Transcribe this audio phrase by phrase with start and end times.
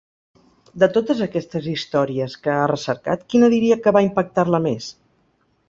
[0.83, 4.93] De totes aquestes històries que ha recercat, quina diria que va impactar-la més?